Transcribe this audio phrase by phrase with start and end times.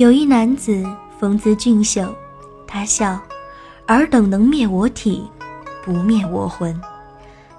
[0.00, 0.82] 有一男子
[1.18, 2.10] 风姿俊秀，
[2.66, 3.20] 他笑
[3.86, 5.30] ：“尔等能灭我体，
[5.84, 6.74] 不灭我魂。”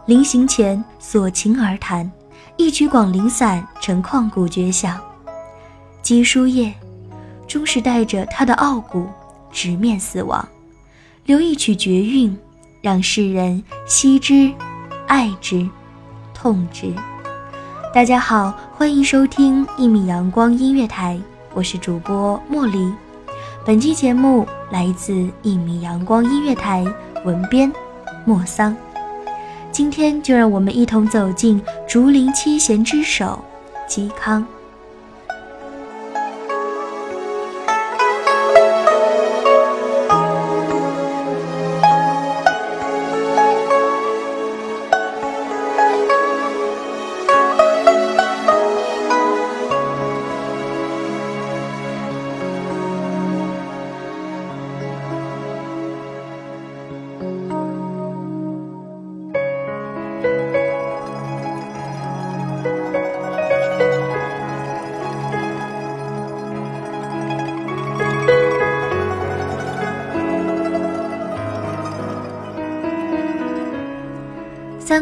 [0.07, 2.11] 临行前所琴而弹，
[2.57, 4.99] 一曲广陵散成旷古绝响。
[6.01, 6.73] 姬书夜，
[7.47, 9.07] 终是带着他的傲骨
[9.51, 10.43] 直面死亡，
[11.27, 12.35] 留一曲绝韵，
[12.81, 14.51] 让世人惜之、
[15.05, 15.69] 爱之、
[16.33, 16.91] 痛之。
[17.93, 21.21] 大家好，欢迎收听一米阳光音乐台。
[21.53, 22.93] 我是主播莫离，
[23.65, 26.85] 本期节目来自一米阳光音乐台，
[27.25, 27.69] 文编
[28.23, 28.75] 莫桑。
[29.69, 33.43] 今天就让我们一同走进竹林七贤之首
[33.89, 34.45] 嵇康。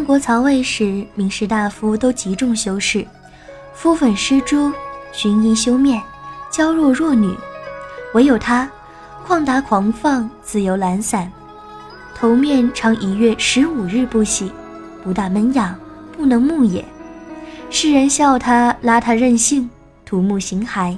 [0.09, 3.06] 国曹魏时，名士大夫都极重修饰，
[3.75, 4.74] 敷粉施朱，
[5.12, 6.02] 寻衣修面，
[6.50, 7.31] 娇弱弱女。
[8.16, 8.68] 唯有他，
[9.28, 11.31] 旷达狂放，自由懒散，
[12.16, 14.52] 头面常一月十五日不洗，
[15.03, 15.78] 不大闷痒，
[16.18, 16.84] 不能目也。
[17.69, 19.69] 世人笑他邋遢任性，
[20.08, 20.98] 土木形骸；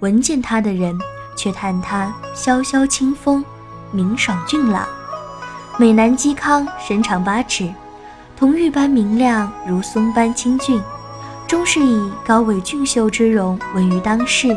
[0.00, 0.98] 闻见他的人，
[1.36, 3.44] 却叹他潇潇清风，
[3.92, 4.84] 明爽俊朗。
[5.78, 7.72] 美男嵇康身长八尺。
[8.36, 10.80] 铜玉般明亮，如松般清俊，
[11.46, 14.48] 终是以高伟俊秀之容闻于当世，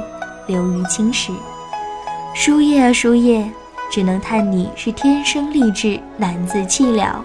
[0.47, 1.31] 流于青史。
[2.33, 3.49] 书叶啊书叶，
[3.91, 7.23] 只能叹你是天生丽质，难自弃了。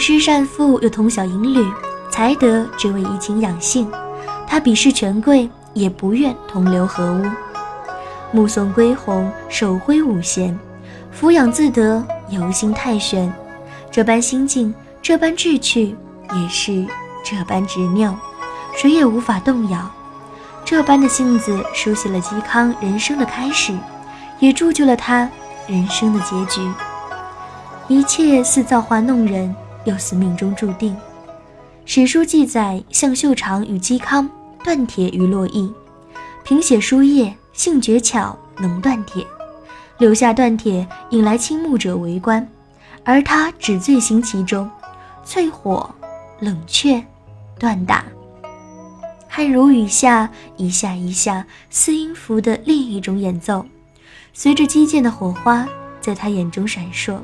[0.00, 1.62] 师善赋，又通晓音律，
[2.10, 3.88] 才德只为怡情养性。
[4.46, 7.24] 他鄙视权贵，也不愿同流合污。
[8.32, 10.58] 目送归鸿，手挥五弦，
[11.12, 13.30] 俯仰自得，游心太玄。
[13.90, 15.94] 这般心境，这般志趣，
[16.34, 16.86] 也是
[17.22, 18.16] 这般执拗，
[18.74, 19.78] 谁也无法动摇。
[20.64, 23.76] 这般的性子，书写了嵇康人生的开始，
[24.38, 25.28] 也铸就了他
[25.66, 26.66] 人生的结局。
[27.88, 29.52] 一切似造化弄人，
[29.84, 30.96] 又似命中注定。
[31.84, 34.30] 史书记载，向秀长与嵇康
[34.62, 35.72] 断铁于洛邑，
[36.44, 39.26] 凭写书页，性绝巧，能断铁，
[39.98, 42.46] 留下断铁，引来倾慕者围观，
[43.04, 44.70] 而他只醉心其中，
[45.26, 45.92] 淬火，
[46.38, 47.02] 冷却，
[47.58, 48.04] 锻打，
[49.26, 53.66] 汗如雨下，一下一下，似音符的另一种演奏，
[54.32, 55.66] 随着击剑的火花，
[56.00, 57.18] 在他眼中闪烁。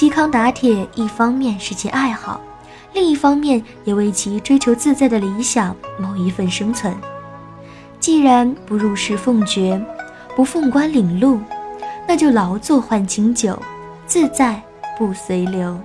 [0.00, 2.40] 嵇康打铁，一方面是其爱好。
[2.94, 6.96] 另一方面，也为其追求自在的理想谋一份生存。
[7.98, 9.78] 既然不入仕奉爵，
[10.34, 11.38] 不奉官领禄，
[12.08, 13.60] 那就劳作换清酒，
[14.06, 14.62] 自在
[14.96, 15.78] 不随流。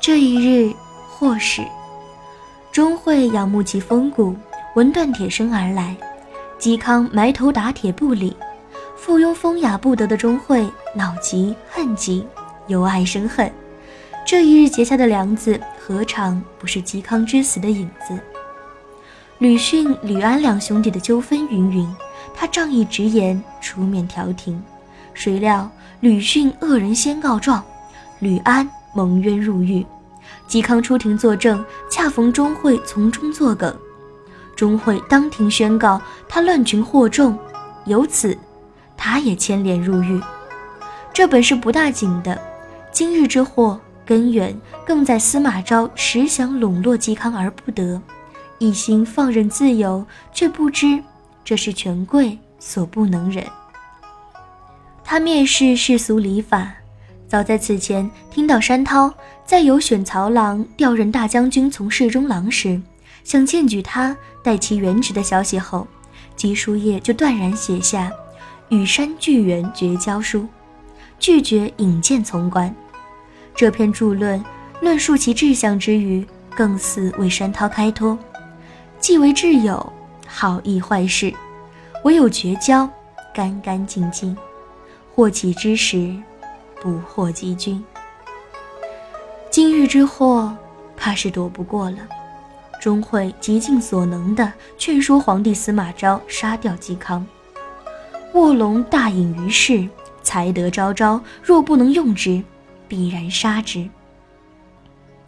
[0.00, 0.72] 这一日，
[1.10, 1.62] 或是
[2.72, 4.34] 钟会仰慕其风骨，
[4.74, 5.94] 闻断铁声而来。
[6.58, 8.34] 嵇康埋头打铁不理，
[8.96, 12.26] 附庸风雅不得的钟会恼极恨极，
[12.66, 13.52] 由爱生恨。
[14.26, 18.18] 这一日结下的梁子，何尝不是嵇康之死的影子？
[19.36, 21.94] 吕逊、吕安两兄弟的纠纷云云，
[22.34, 24.62] 他仗义直言，出面调停。
[25.12, 25.70] 谁料
[26.00, 27.62] 吕逊恶人先告状，
[28.18, 28.66] 吕安。
[28.92, 29.84] 蒙冤入狱，
[30.48, 33.74] 嵇康出庭作证，恰逢钟会从中作梗，
[34.56, 37.38] 钟会当庭宣告他乱群惑众，
[37.86, 38.36] 由此
[38.96, 40.20] 他也牵连入狱。
[41.12, 42.40] 这本是不大紧的，
[42.92, 48.00] 今日之祸根源更在司马昭实想笼络嵇康而不得，
[48.58, 51.02] 一心放任自由，却不知
[51.44, 53.46] 这是权贵所不能忍。
[55.04, 56.72] 他蔑视世俗礼法。
[57.30, 59.14] 早在此前，听到山涛
[59.46, 62.82] 在有选曹郎调任大将军从事中郎时，
[63.22, 65.86] 想荐举他代其原职的消息后，
[66.34, 68.10] 吉书业就断然写下
[68.68, 70.44] 与山巨源绝交书，
[71.20, 72.74] 拒绝引荐从官。
[73.54, 74.44] 这篇著论
[74.80, 78.18] 论述其志向之余，更似为山涛开脱，
[78.98, 79.92] 既为挚友，
[80.26, 81.32] 好意坏事，
[82.02, 82.90] 唯有绝交，
[83.32, 84.36] 干干净净。
[85.14, 86.12] 祸起之时。
[86.80, 87.82] 不祸及君。
[89.50, 90.56] 今日之祸，
[90.96, 91.98] 怕是躲不过了。
[92.80, 97.26] 钟会极尽所能地劝说皇帝司马昭杀掉嵇康。
[98.32, 99.86] 卧龙大隐于世，
[100.22, 102.42] 才德昭昭，若不能用之，
[102.88, 103.86] 必然杀之。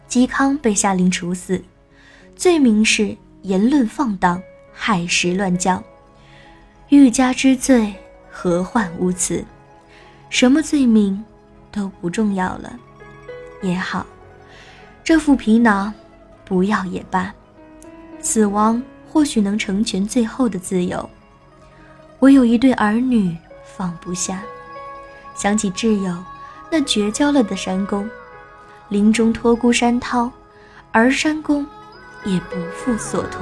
[0.09, 1.63] 嵇康被下令处死，
[2.35, 4.41] 罪名是言论放荡，
[4.73, 5.83] 害时乱教。
[6.89, 7.93] 欲加之罪，
[8.31, 9.45] 何患无辞？
[10.29, 11.23] 什么罪名？
[11.73, 12.71] 都不重要了，
[13.63, 14.05] 也好，
[15.03, 15.91] 这副皮囊
[16.45, 17.33] 不要也罢。
[18.21, 21.09] 死亡或许能成全最后的自由，
[22.19, 24.41] 我有一对儿女放不下。
[25.35, 26.23] 想起挚友
[26.69, 28.07] 那绝交了的山公，
[28.89, 30.31] 临终托孤山涛，
[30.91, 31.65] 而山公
[32.23, 33.41] 也不负所托。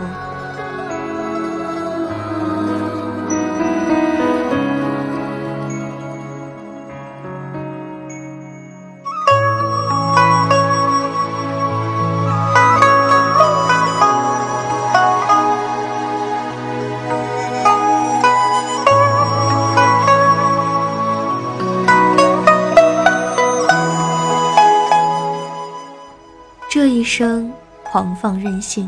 [27.02, 27.52] 一生
[27.84, 28.88] 狂放任性，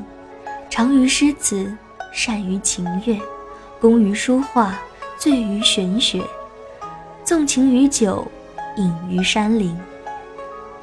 [0.69, 1.75] 长于诗词，
[2.11, 3.19] 善于琴乐，
[3.81, 4.75] 工于书画，
[5.17, 6.21] 醉于玄学，
[7.25, 8.23] 纵情于酒，
[8.77, 9.75] 隐于山林，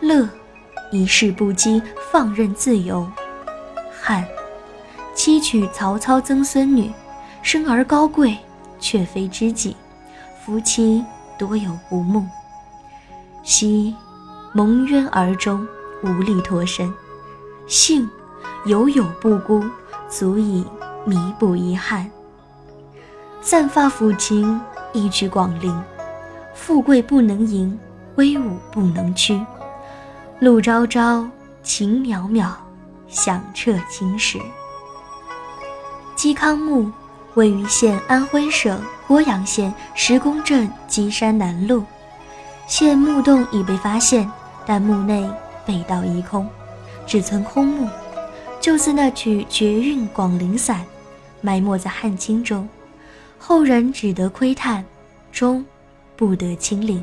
[0.00, 0.28] 乐
[0.90, 3.08] 一世不羁，放任自由。
[3.92, 4.26] 汉，
[5.14, 6.92] 七娶曹操曾孙女，
[7.42, 8.36] 生而高贵，
[8.80, 9.76] 却非知己，
[10.44, 11.04] 夫妻
[11.38, 12.26] 多有不睦。
[13.44, 13.94] 昔，
[14.52, 15.64] 蒙冤而终，
[16.02, 16.92] 无力脱身。
[17.70, 18.10] 幸，
[18.66, 19.62] 犹有不孤，
[20.08, 20.66] 足以
[21.04, 22.10] 弥补遗憾。
[23.40, 24.60] 散发抚琴，
[24.92, 25.80] 一曲广陵。
[26.52, 27.78] 富贵不能淫，
[28.16, 29.40] 威武不能屈。
[30.40, 31.24] 路昭昭，
[31.62, 32.50] 情渺渺，
[33.06, 34.40] 响彻青石。
[36.16, 36.90] 嵇康墓
[37.34, 41.84] 位于现安徽省涡阳县石公镇基山南麓，
[42.66, 44.28] 现墓洞已被发现，
[44.66, 45.30] 但墓内
[45.64, 46.48] 被盗一空，
[47.10, 47.88] 只存空墓，
[48.60, 50.78] 就似那曲绝韵《广陵散》，
[51.40, 52.68] 埋没在汉青中，
[53.36, 54.84] 后人只得窥探，
[55.32, 55.66] 终。
[56.14, 57.02] 不得亲临。